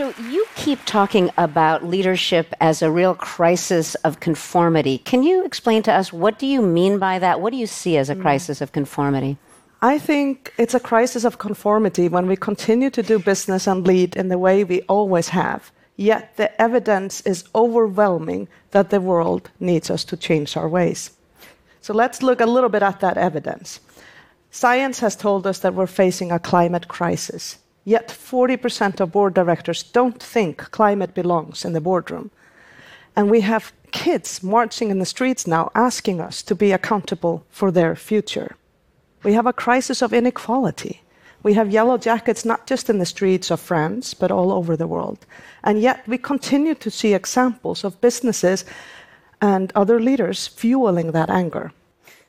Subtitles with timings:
[0.00, 4.96] So, you keep talking about leadership as a real crisis of conformity.
[4.96, 7.42] Can you explain to us what do you mean by that?
[7.42, 8.22] What do you see as a mm.
[8.22, 9.36] crisis of conformity?
[9.82, 14.16] I think it's a crisis of conformity when we continue to do business and lead
[14.16, 15.70] in the way we always have.
[15.96, 21.10] Yet the evidence is overwhelming that the world needs us to change our ways.
[21.82, 23.80] So let's look a little bit at that evidence.
[24.50, 27.58] Science has told us that we're facing a climate crisis.
[27.84, 32.30] Yet 40% of board directors don't think climate belongs in the boardroom.
[33.16, 37.70] And we have kids marching in the streets now asking us to be accountable for
[37.70, 38.56] their future.
[39.22, 41.02] We have a crisis of inequality.
[41.42, 44.86] We have yellow jackets not just in the streets of France, but all over the
[44.86, 45.26] world.
[45.64, 48.64] And yet we continue to see examples of businesses
[49.40, 51.72] and other leaders fueling that anger.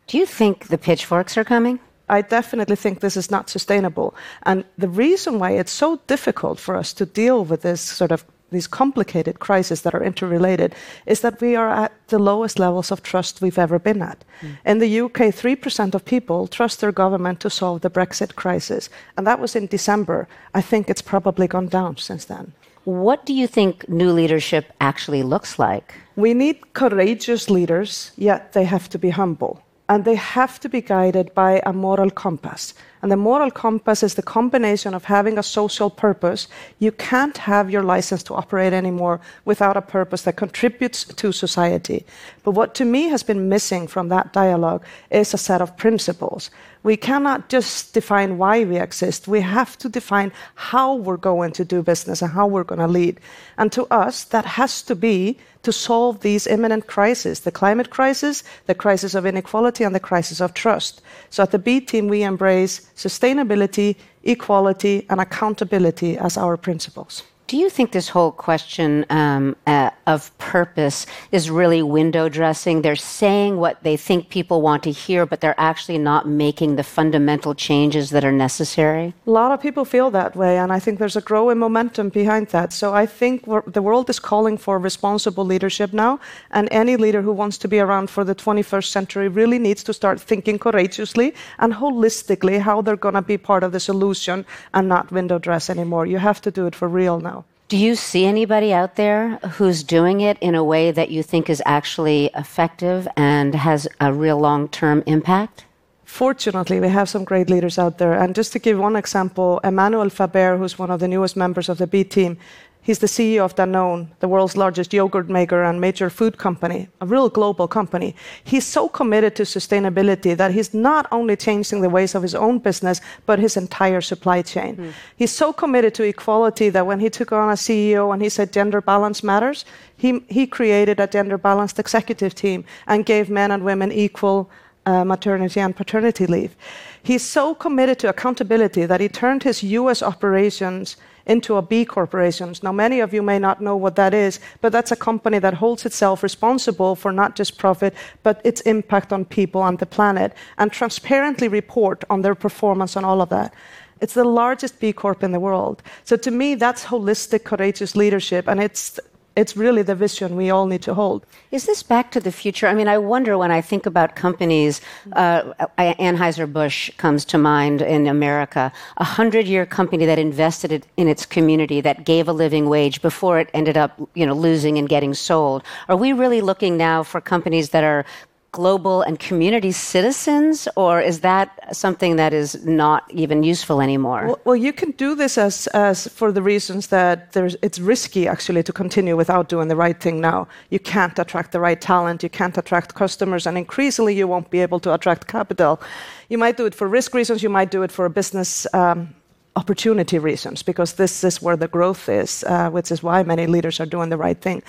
[0.07, 1.79] Do you think the pitchforks are coming?
[2.11, 4.13] I definitely think this is not sustainable.
[4.43, 8.25] And the reason why it's so difficult for us to deal with this sort of
[8.51, 13.01] these complicated crises that are interrelated is that we are at the lowest levels of
[13.01, 14.25] trust we've ever been at.
[14.41, 14.57] Mm.
[14.65, 18.89] In the UK, 3% of people trust their government to solve the Brexit crisis.
[19.15, 20.27] And that was in December.
[20.53, 22.51] I think it's probably gone down since then.
[22.83, 25.93] What do you think new leadership actually looks like?
[26.17, 30.79] We need courageous leaders, yet they have to be humble and they have to be
[30.79, 32.73] guided by a moral compass.
[33.01, 36.47] And the moral compass is the combination of having a social purpose.
[36.79, 42.05] You can't have your license to operate anymore without a purpose that contributes to society.
[42.43, 46.51] But what to me has been missing from that dialogue is a set of principles.
[46.83, 49.27] We cannot just define why we exist.
[49.27, 52.87] We have to define how we're going to do business and how we're going to
[52.87, 53.19] lead.
[53.57, 58.43] And to us, that has to be to solve these imminent crises the climate crisis,
[58.65, 61.01] the crisis of inequality, and the crisis of trust.
[61.29, 67.23] So at the B team, we embrace sustainability, equality, and accountability as our principles.
[67.51, 72.81] Do you think this whole question um, uh, of purpose is really window dressing?
[72.81, 76.83] They're saying what they think people want to hear, but they're actually not making the
[76.83, 79.13] fundamental changes that are necessary?
[79.27, 82.47] A lot of people feel that way, and I think there's a growing momentum behind
[82.55, 82.71] that.
[82.71, 87.33] So I think the world is calling for responsible leadership now, and any leader who
[87.33, 91.73] wants to be around for the 21st century really needs to start thinking courageously and
[91.73, 96.05] holistically how they're going to be part of the solution and not window dress anymore.
[96.05, 97.40] You have to do it for real now.
[97.71, 101.49] Do you see anybody out there who's doing it in a way that you think
[101.49, 105.63] is actually effective and has a real long term impact?
[106.03, 108.11] Fortunately, we have some great leaders out there.
[108.11, 111.77] And just to give one example, Emmanuel Faber, who's one of the newest members of
[111.77, 112.37] the B team,
[112.83, 117.05] He's the CEO of Danone, the world's largest yogurt maker and major food company, a
[117.05, 118.15] real global company.
[118.43, 122.57] He's so committed to sustainability that he's not only changing the ways of his own
[122.57, 124.77] business, but his entire supply chain.
[124.77, 124.93] Mm.
[125.15, 128.51] He's so committed to equality that when he took on a CEO and he said
[128.51, 129.63] gender balance matters,
[129.95, 134.49] he, he created a gender balanced executive team and gave men and women equal
[134.87, 136.55] uh, maternity and paternity leave.
[137.03, 142.53] He's so committed to accountability that he turned his US operations into a B corporation.
[142.63, 145.55] Now, many of you may not know what that is, but that's a company that
[145.55, 147.93] holds itself responsible for not just profit,
[148.23, 153.05] but its impact on people and the planet, and transparently report on their performance on
[153.05, 153.53] all of that.
[154.01, 155.83] It's the largest B Corp in the world.
[156.03, 158.99] So, to me, that's holistic, courageous leadership, and it's
[159.35, 161.25] it's really the vision we all need to hold.
[161.51, 162.67] Is this back to the future?
[162.67, 164.81] I mean, I wonder when I think about companies,
[165.13, 171.81] uh, Anheuser-Busch comes to mind in America, a hundred-year company that invested in its community,
[171.81, 175.63] that gave a living wage before it ended up, you know, losing and getting sold.
[175.87, 178.05] Are we really looking now for companies that are
[178.51, 184.25] global and community citizens, or is that something that is not even useful anymore?
[184.27, 188.63] Well, well you can do this as, as for the reasons that it's risky actually
[188.63, 190.49] to continue without doing the right thing now.
[190.69, 194.59] You can't attract the right talent, you can't attract customers, and increasingly you won't be
[194.59, 195.79] able to attract capital.
[196.27, 198.67] You might do it for risk reasons, you might do it for business.
[198.73, 199.15] Um,
[199.57, 203.81] opportunity reasons, because this is where the growth is, uh, which is why many leaders
[203.81, 204.63] are doing the right thing.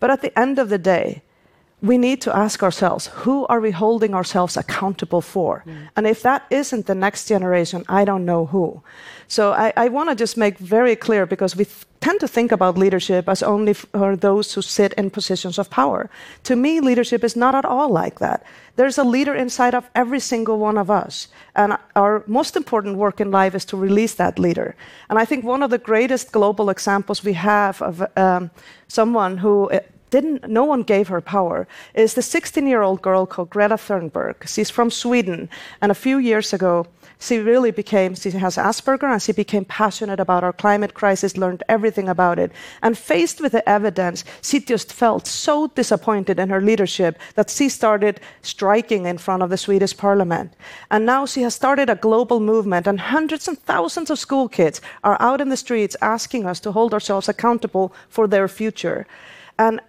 [0.00, 1.20] But at the end of the day,
[1.82, 5.64] we need to ask ourselves who are we holding ourselves accountable for?
[5.66, 5.88] Mm.
[5.96, 8.82] And if that isn't the next generation, I don't know who.
[9.26, 11.66] So I, I want to just make very clear because we
[12.00, 16.08] tend to think about leadership as only for those who sit in positions of power.
[16.44, 18.44] To me, leadership is not at all like that.
[18.76, 21.28] There's a leader inside of every single one of us.
[21.54, 24.74] And our most important work in life is to release that leader.
[25.08, 28.50] And I think one of the greatest global examples we have of um,
[28.88, 29.70] someone who
[30.12, 34.46] didn't, no one gave her power is the 16 year old girl called Greta Thunberg.
[34.46, 35.48] She's from Sweden.
[35.80, 36.86] And a few years ago,
[37.18, 41.62] she really became, she has Asperger and she became passionate about our climate crisis, learned
[41.66, 42.52] everything about it.
[42.82, 47.70] And faced with the evidence, she just felt so disappointed in her leadership that she
[47.70, 50.52] started striking in front of the Swedish parliament.
[50.90, 54.82] And now she has started a global movement, and hundreds and thousands of school kids
[55.02, 59.06] are out in the streets asking us to hold ourselves accountable for their future.
[59.58, 59.80] And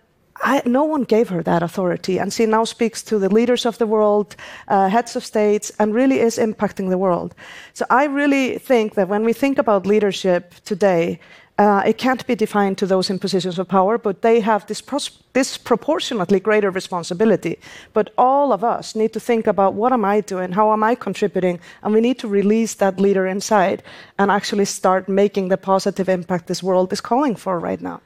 [0.41, 3.77] I, no one gave her that authority, and she now speaks to the leaders of
[3.77, 4.35] the world,
[4.68, 7.35] uh, heads of states, and really is impacting the world.
[7.74, 11.19] So I really think that when we think about leadership today,
[11.59, 16.39] uh, it can't be defined to those in positions of power, but they have disproportionately
[16.39, 17.59] greater responsibility.
[17.94, 20.95] But all of us need to think about what am I doing, how am I
[20.95, 23.83] contributing, and we need to release that leader inside
[24.18, 28.01] and actually start making the positive impact this world is calling for right now.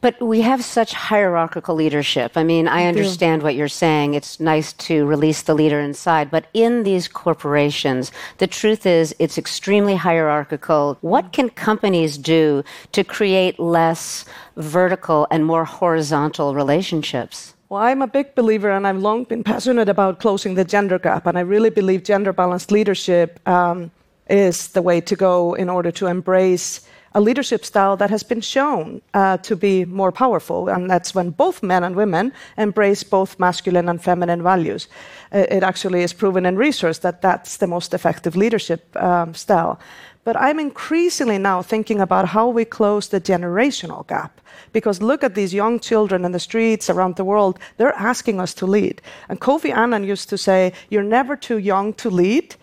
[0.00, 2.32] But we have such hierarchical leadership.
[2.36, 4.14] I mean, I understand what you're saying.
[4.14, 6.32] It's nice to release the leader inside.
[6.32, 10.98] But in these corporations, the truth is it's extremely hierarchical.
[11.00, 14.24] What can companies do to create less
[14.56, 17.54] vertical and more horizontal relationships?
[17.68, 21.26] Well, I'm a big believer, and I've long been passionate about closing the gender gap.
[21.26, 23.92] And I really believe gender balanced leadership um,
[24.28, 26.80] is the way to go in order to embrace
[27.14, 30.68] a leadership style that has been shown uh, to be more powerful.
[30.68, 34.88] And that's when both men and women embrace both masculine and feminine values.
[35.32, 39.78] Uh, it actually is proven in research that that's the most effective leadership um, style.
[40.24, 44.40] But I'm increasingly now thinking about how we close the generational gap.
[44.72, 48.52] Because look at these young children in the streets around the world, they're asking us
[48.54, 49.00] to lead.
[49.30, 52.56] And Kofi Annan used to say, You're never too young to lead.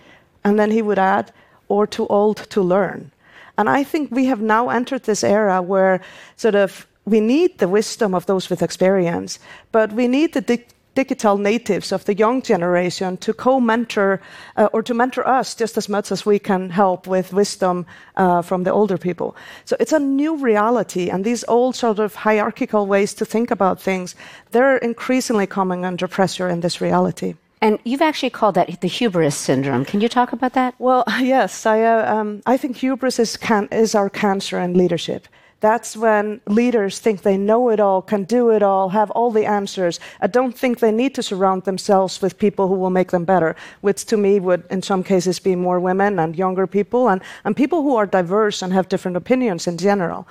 [0.44, 1.31] And then he would add,
[1.68, 3.12] or too old to learn.
[3.57, 6.02] And I think we have now entered this era where
[6.36, 9.40] sort of we need the wisdom of those with experience,
[9.72, 10.66] but we need the di-
[10.96, 14.22] digital natives of the young generation to co-mentor
[14.56, 17.86] uh, or to mentor us just as much as we can help with wisdom
[18.16, 19.36] uh, from the older people.
[19.66, 23.81] So it's a new reality, and these old sort of hierarchical ways to think about
[23.81, 24.16] things,
[24.52, 27.36] they're increasingly coming under pressure in this reality.
[27.66, 29.86] And you've actually called that the hubris syndrome.
[29.86, 30.76] Can you talk about that?
[30.78, 31.66] Well, yes.
[31.66, 35.28] I, uh, um, I think hubris is, can- is our cancer in leadership.
[35.62, 39.48] That's when leaders think they know it all, can do it all, have all the
[39.48, 40.00] answers.
[40.22, 43.56] I don't think they need to surround themselves with people who will make them better,
[43.82, 47.56] which to me would, in some cases, be more women and younger people and, and
[47.56, 50.28] people who are diverse and have different opinions in general.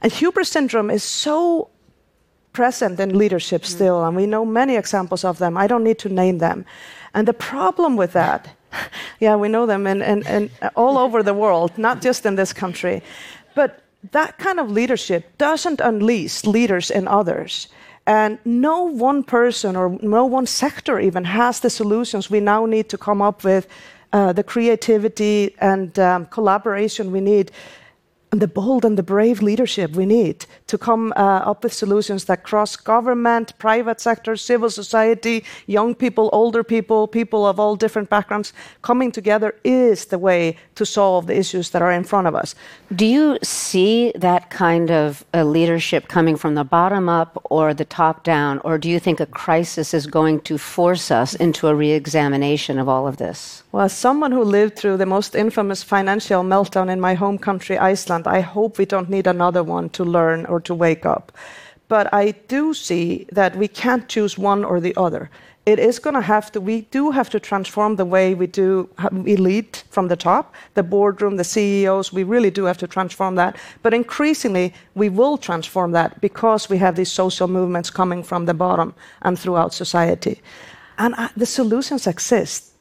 [0.00, 1.70] And hubris syndrome is so
[2.52, 3.76] present in leadership mm-hmm.
[3.76, 5.56] still, and we know many examples of them.
[5.56, 6.64] I don't need to name them.
[7.14, 8.56] And the problem with that,
[9.20, 12.52] yeah, we know them in, in, in all over the world, not just in this
[12.52, 13.02] country.
[13.54, 17.68] But that kind of leadership doesn't unleash leaders in others.
[18.06, 22.88] And no one person or no one sector even has the solutions we now need
[22.88, 23.68] to come up with,
[24.12, 27.52] uh, the creativity and um, collaboration we need
[28.32, 32.24] and the bold and the brave leadership we need to come uh, up with solutions
[32.24, 38.08] that cross government, private sector, civil society, young people, older people, people of all different
[38.08, 38.54] backgrounds.
[38.80, 42.54] Coming together is the way to solve the issues that are in front of us.
[42.96, 47.84] Do you see that kind of uh, leadership coming from the bottom up or the
[47.84, 51.74] top down, or do you think a crisis is going to force us into a
[51.74, 53.62] re examination of all of this?
[53.72, 57.78] Well, as someone who lived through the most infamous financial meltdown in my home country,
[57.78, 61.32] Iceland, I hope we don't need another one to learn or to wake up.
[61.88, 65.30] But I do see that we can't choose one or the other.
[65.64, 68.88] It is going to have to, we do have to transform the way we do,
[69.12, 73.36] we lead from the top, the boardroom, the CEOs, we really do have to transform
[73.36, 73.56] that.
[73.82, 78.54] But increasingly, we will transform that because we have these social movements coming from the
[78.54, 80.40] bottom and throughout society.
[80.98, 82.72] And uh, the solutions exist.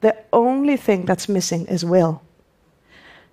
[0.00, 2.22] The only thing that's missing is will.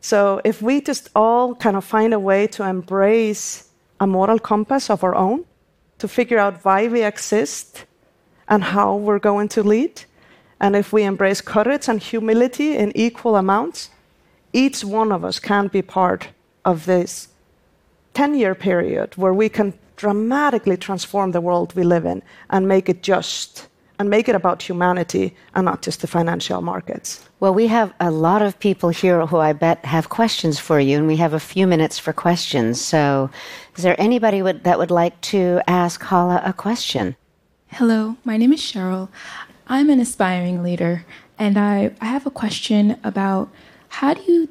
[0.04, 3.70] So if we just all kind of find a way to embrace
[4.02, 5.46] a moral compass of our own,
[6.00, 7.86] to figure out why we exist
[8.50, 10.04] and how we're going to lead,
[10.60, 13.92] and if we embrace courage and humility in equal amounts,
[14.52, 16.28] each one of us can be part
[16.66, 17.30] of this
[18.14, 22.90] 10 year period where we can dramatically transform the world we live in and make
[22.90, 23.70] it just
[24.04, 27.24] and make it about humanity and not just the financial markets.
[27.40, 30.98] Well, we have a lot of people here who I bet have questions for you,
[30.98, 32.82] and we have a few minutes for questions.
[32.82, 33.30] So,
[33.78, 37.16] is there anybody would, that would like to ask Halla a question?
[37.68, 39.08] Hello, my name is Cheryl.
[39.68, 41.06] I'm an aspiring leader,
[41.40, 43.50] and I, I have a question about
[43.88, 44.50] how do you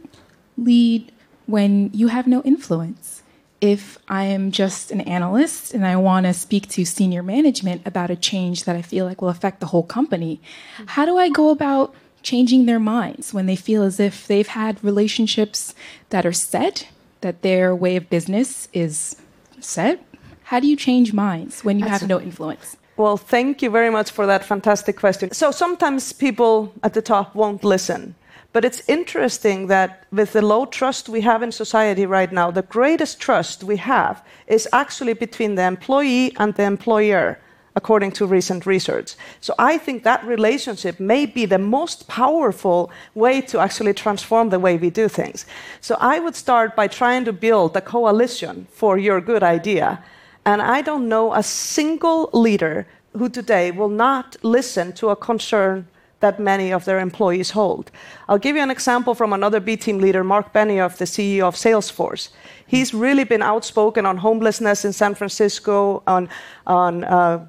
[0.56, 1.12] lead
[1.44, 3.22] when you have no influence?
[3.62, 8.10] If I am just an analyst and I want to speak to senior management about
[8.10, 10.40] a change that I feel like will affect the whole company,
[10.86, 14.82] how do I go about changing their minds when they feel as if they've had
[14.82, 15.76] relationships
[16.10, 16.88] that are set,
[17.20, 19.14] that their way of business is
[19.60, 20.04] set?
[20.42, 22.76] How do you change minds when you That's have no influence?
[22.96, 25.30] Well, thank you very much for that fantastic question.
[25.30, 28.16] So sometimes people at the top won't listen.
[28.52, 32.62] But it's interesting that with the low trust we have in society right now, the
[32.62, 37.38] greatest trust we have is actually between the employee and the employer,
[37.74, 39.14] according to recent research.
[39.40, 44.60] So I think that relationship may be the most powerful way to actually transform the
[44.60, 45.46] way we do things.
[45.80, 50.04] So I would start by trying to build a coalition for your good idea.
[50.44, 55.86] And I don't know a single leader who today will not listen to a concern
[56.22, 57.90] that many of their employees hold.
[58.28, 61.54] I'll give you an example from another B team leader, Mark Benioff, the CEO of
[61.56, 62.30] Salesforce.
[62.66, 66.28] He's really been outspoken on homelessness in San Francisco, on,
[66.66, 67.46] on uh,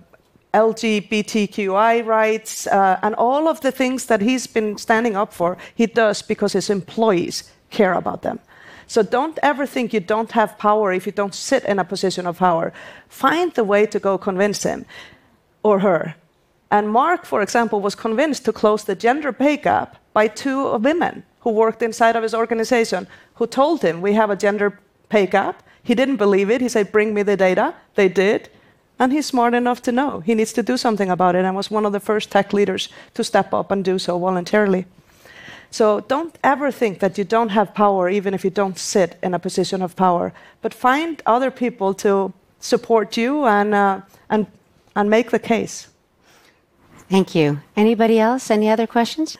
[0.53, 5.85] LGBTQI rights, uh, and all of the things that he's been standing up for, he
[5.85, 8.39] does because his employees care about them.
[8.87, 12.27] So don't ever think you don't have power if you don't sit in a position
[12.27, 12.73] of power.
[13.07, 14.85] Find the way to go convince him
[15.63, 16.15] or her.
[16.73, 21.23] And Mark, for example, was convinced to close the gender pay gap by two women
[21.41, 25.61] who worked inside of his organization who told him, We have a gender pay gap.
[25.83, 26.61] He didn't believe it.
[26.61, 27.75] He said, Bring me the data.
[27.93, 28.49] They did.
[28.97, 31.69] And he's smart enough to know he needs to do something about it and was
[31.69, 34.87] one of the first tech leaders to step up and do so voluntarily.
[35.69, 39.35] So don't ever think that you don't have power, even if you don't sit in
[39.35, 44.47] a position of power, but find other people to support you and, uh, and,
[44.95, 45.92] and make the case.
[47.13, 47.59] Thank you.
[47.75, 48.49] Anybody else?
[48.49, 49.37] Any other questions?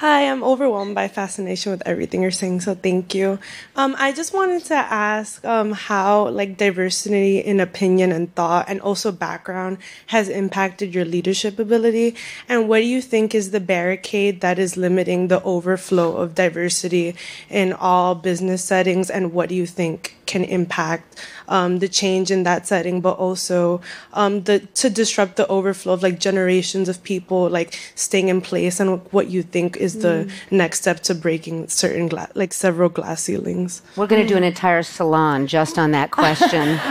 [0.00, 3.38] Hi, I'm overwhelmed by fascination with everything you're saying, so thank you.
[3.74, 8.82] Um, I just wanted to ask um, how like diversity in opinion and thought, and
[8.82, 12.16] also background, has impacted your leadership ability,
[12.50, 17.16] and what do you think is the barricade that is limiting the overflow of diversity
[17.48, 22.42] in all business settings, and what do you think can impact um, the change in
[22.42, 23.80] that setting, but also
[24.12, 28.80] um, the to disrupt the overflow of like generations of people like staying in place,
[28.80, 30.32] and what you think is the mm.
[30.50, 33.82] next step to breaking certain gla- like several glass ceilings.
[33.96, 36.78] We're going to do an entire salon just on that question.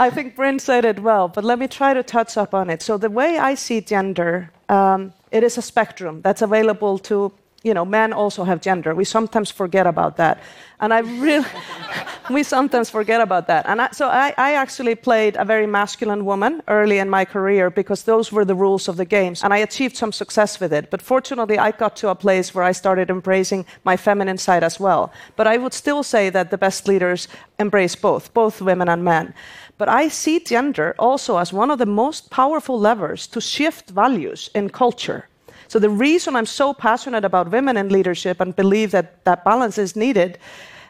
[0.00, 2.82] I think Bryn said it well, but let me try to touch up on it.
[2.82, 7.32] So the way I see gender, um, it is a spectrum that's available to
[7.64, 8.94] you know, men also have gender.
[8.94, 10.40] We sometimes forget about that.
[10.78, 11.44] And I really,
[12.30, 13.66] we sometimes forget about that.
[13.66, 17.68] And I, so I, I, actually played a very masculine woman early in my career
[17.68, 19.42] because those were the rules of the games.
[19.42, 20.88] And I achieved some success with it.
[20.88, 24.78] But fortunately, I got to a place where I started embracing my feminine side as
[24.78, 25.12] well.
[25.34, 27.26] But I would still say that the best leaders
[27.58, 29.34] embrace both, both women and men.
[29.78, 34.48] But I see gender also as one of the most powerful levers to shift values
[34.54, 35.26] in culture.
[35.68, 39.76] So the reason I'm so passionate about women in leadership and believe that that balance
[39.76, 40.38] is needed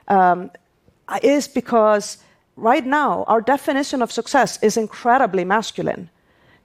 [0.06, 0.50] um,
[1.22, 2.18] is because
[2.56, 6.08] right now our definition of success is incredibly masculine.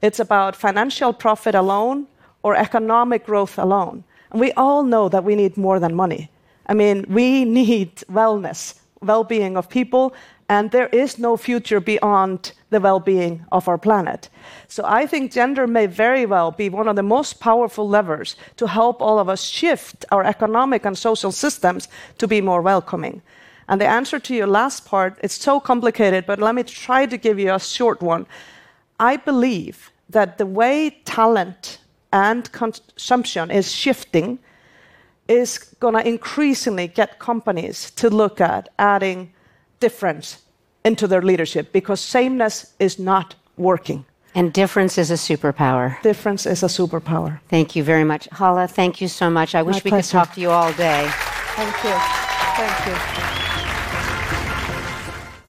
[0.01, 2.07] It's about financial profit alone
[2.43, 4.03] or economic growth alone.
[4.31, 6.29] And we all know that we need more than money.
[6.67, 10.13] I mean, we need wellness, well being of people,
[10.49, 14.29] and there is no future beyond the well being of our planet.
[14.67, 18.67] So I think gender may very well be one of the most powerful levers to
[18.67, 21.87] help all of us shift our economic and social systems
[22.17, 23.21] to be more welcoming.
[23.69, 27.17] And the answer to your last part, it's so complicated, but let me try to
[27.17, 28.25] give you a short one.
[28.99, 31.79] I believe that the way talent
[32.11, 34.39] and consumption is shifting
[35.27, 39.31] is going to increasingly get companies to look at adding
[39.79, 40.42] difference
[40.85, 44.05] into their leadership because sameness is not working.
[44.35, 46.01] And difference is a superpower.
[46.01, 47.39] Difference is a superpower.
[47.49, 48.27] Thank you very much.
[48.31, 49.53] Halla, thank you so much.
[49.53, 50.03] I wish My we pleasure.
[50.03, 51.07] could talk to you all day.
[51.55, 51.93] Thank you.
[52.55, 53.32] Thank you.